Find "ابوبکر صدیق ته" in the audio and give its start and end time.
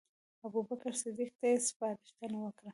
0.45-1.45